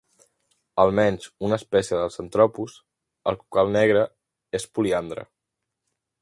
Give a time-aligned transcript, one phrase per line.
[0.83, 2.79] Almenys una espècie de "Centropus",
[3.33, 4.03] el cucal negre,
[4.61, 5.29] és poliandre.